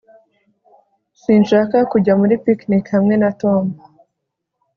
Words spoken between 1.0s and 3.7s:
Sinshaka kujya muri picnic hamwe na Tom